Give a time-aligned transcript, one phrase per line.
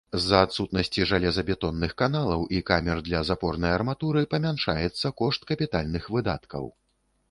[0.21, 6.63] З-за адсутнасці жалезабетонных каналаў і камер для запорнай арматуры памяншаецца кошт капітальных выдаткаў.